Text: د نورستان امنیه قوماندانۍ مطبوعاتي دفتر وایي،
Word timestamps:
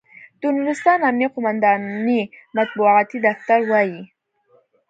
د 0.41 0.43
نورستان 0.55 0.99
امنیه 1.09 1.29
قوماندانۍ 1.35 2.21
مطبوعاتي 2.57 3.17
دفتر 3.27 3.59
وایي، 3.71 4.01